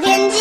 [0.00, 0.36] 天气。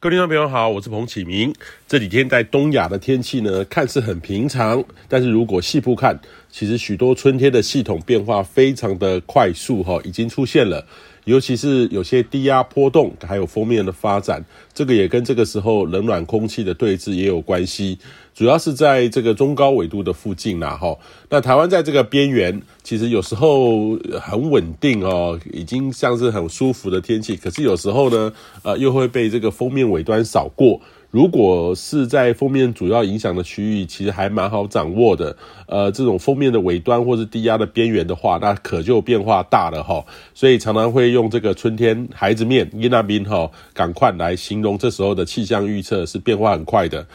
[0.00, 1.52] 各位听众朋友好，我是彭启明。
[1.88, 6.16] 这几天在东亚的天气呢，看似很平常，但是如果细部看，
[6.50, 10.86] 其实许多春天的系统变化非常的快速哈，已经出现了。
[11.28, 14.42] 尤其是有些低压波动，还有封面的发展，
[14.72, 17.98] 这个也跟这个时候冷暖空气的对峙也有关系。
[18.34, 20.96] 主要是在这个中高纬度的附近啦，哈。
[21.28, 27.36] 那台湾在这个边缘，其实有时候很稳定哦，已经像是很舒服的天气。
[27.36, 28.32] 可是有时候呢，
[28.62, 30.80] 呃，又会被这个封面尾端扫过。
[31.10, 35.34] 如果是在锋面主要影响的区域，其实还蛮好掌握的。
[35.66, 40.04] 呃，这种锋面的尾端或是低压的边缘的话，那可就变化大了哈。
[40.34, 47.06] 所以常常会用这个春天孩子面伊那边哈赶快来形容这时候的气象预测是变化很快的。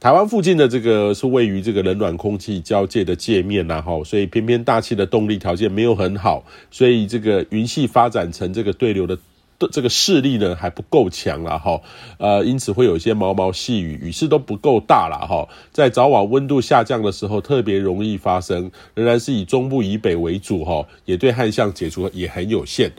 [0.00, 9.16] 台湾附近的这个是位于这个冷暖空气交界的界面呐哈，所以偏偏大气的动力条件没有很好，所以这个云系发展成这个对流的。
[9.58, 11.80] 的这个势力呢还不够强啦哈，
[12.18, 22.92] 呃，因此会有一些毛毛细雨，雨势都不够大啦哈，在早晚温度下降的时候特别容易发生，仍然是以中部以北为主哈，也对旱象解除也很有限。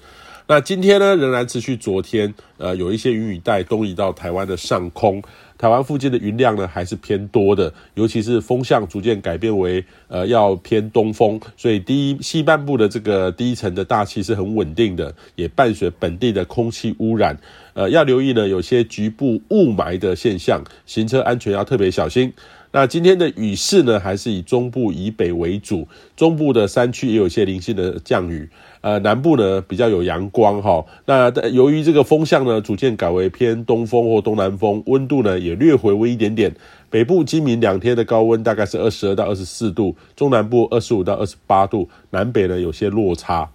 [0.50, 5.22] 那今天呢，仍然持续昨天，呃，有一些云雨带东移到台湾的上空。
[5.58, 17.36] 台湾附近的云量呢，还是偏多的，尤其是风向逐渐改变为呃要偏东风，所以第一西半部的这个第一层的大气是很稳定的，也伴随本地的空气污染，
[17.78, 22.34] 呃，要留意呢，有些局部雾霾的现象，行车安全要特别小心。
[22.72, 28.50] 那今天的雨势呢，还是以中部以北为主，中部的山区也有些零星的降雨，
[28.82, 30.84] 呃，南部呢比较有阳光哈。
[31.06, 36.52] 那由于这个风向呢逐渐改为偏东风或东南风，温度呢也略回温一点点。
[36.90, 43.48] 北部今明两天的高温大概是二十二到二十四度，中南部二十五到二十八度，南北呢有些落差。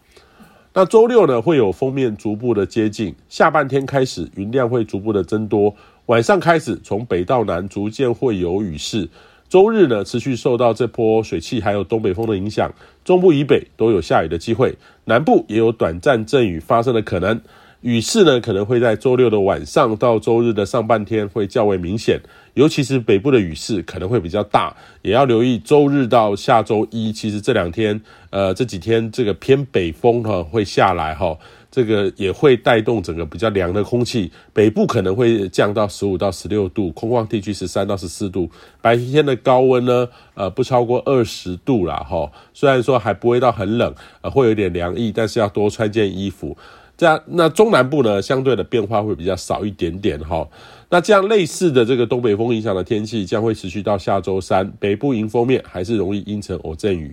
[0.75, 5.75] 那周六呢会有封面逐步的接近，下半天开始云量会逐步的增多。
[6.07, 9.07] 晚上开始，从北到南逐渐会有雨势。
[9.51, 12.73] 周日呢，持续受到这波水汽还有东北风的影响，
[13.05, 14.75] 中部以北都有下雨的机会，
[15.05, 17.39] 南部也有短暂阵雨发生的可能。
[17.83, 22.21] 雨势呢，可能会在周六的晚上到周日的上半天会较为明显，
[22.55, 27.13] 尤其是北部的雨势可能会比较大，也要留意周日到下周一。
[27.13, 28.01] 其实这两天，
[28.31, 31.37] 呃，这几天这个偏北风哈会下来哈。
[31.73, 38.47] 这个也会带动整个比较凉的空气，北部可能会降到十五到十六度，空旷地区十三到十四度。
[38.83, 42.31] 白天的高温呢，呃，不超过二十度啦齁。
[42.53, 46.55] 虽然说还不会到很冷，呃，会有点凉意，但是要多穿件衣服。
[47.03, 50.49] 那，那中南部呢，相对的变化会比较少一点点哦。
[50.89, 57.13] 那这样类似的这个东北风影响的天气将会持续到下周三，北部迎风面还是容易阴沉偶阵雨。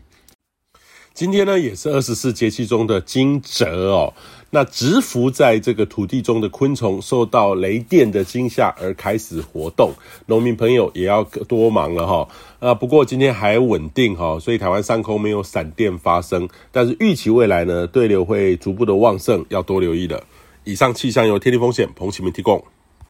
[1.19, 4.13] 今天呢，也是二十四节气中的惊蛰哦。
[4.52, 9.91] 那蛰伏在这个土地中的昆虫，受到雷电的惊吓而开始活动，
[10.28, 12.30] 农民朋友也要多忙了哈。
[12.59, 20.24] 啊，不过今天还稳定哈，所以台湾上空没有闪电发生，但是预期未来呢，对流会逐步的旺盛，要多留意的。
[20.63, 22.63] 以上气象由天气风险彭启明提供。